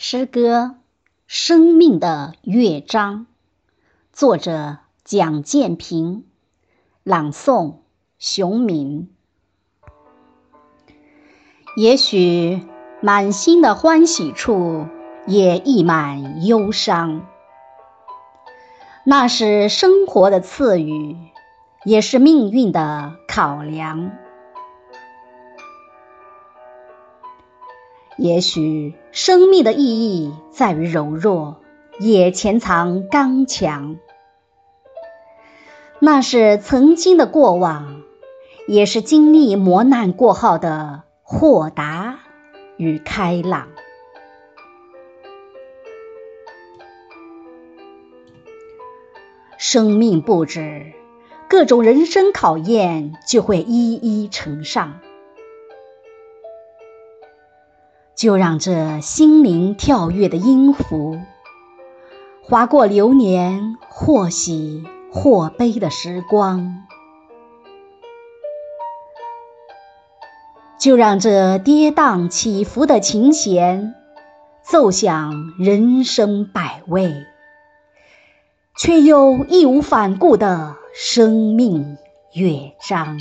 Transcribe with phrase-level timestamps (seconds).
[0.00, 0.58] 诗歌
[1.26, 3.22] 《生命的乐章》，
[4.12, 6.22] 作者蒋建平，
[7.02, 7.78] 朗诵
[8.16, 9.10] 熊敏。
[11.76, 12.62] 也许
[13.02, 14.86] 满心的欢喜处，
[15.26, 17.26] 也溢满忧伤。
[19.04, 21.16] 那是生活的赐予，
[21.84, 24.12] 也是命运的考量。
[28.18, 31.60] 也许生命的意义在于柔弱，
[32.00, 33.96] 也潜藏刚强。
[36.00, 38.02] 那是曾经的过往，
[38.66, 42.18] 也是经历磨难过后的豁达
[42.76, 43.68] 与开朗。
[49.58, 50.92] 生命不止，
[51.48, 54.98] 各种人生考验就会一一呈上。
[58.18, 61.20] 就让这心灵跳跃的音符，
[62.42, 66.82] 划过流年或喜或悲的时光；
[70.80, 73.94] 就让这跌宕起伏的琴弦，
[74.64, 77.14] 奏响人生百味，
[78.76, 81.96] 却又义无反顾的生命
[82.34, 83.16] 乐章。